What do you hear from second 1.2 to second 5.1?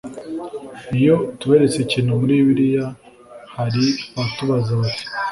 tuberetse ikintu muri bibiliya hari abatubaza bati